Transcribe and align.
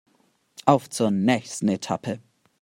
Auf 0.65 0.89
zur 0.89 1.11
nächsten 1.11 1.67
Etappe! 1.67 2.19